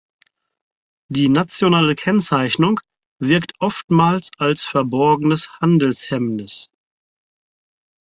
Die 1.11 1.29
nationale 1.29 1.93
Kennzeichnung 1.93 2.79
wirkt 3.19 3.53
oftmals 3.59 4.31
als 4.39 4.65
verborgenes 4.65 5.47
Handelshemmnis. 5.59 6.71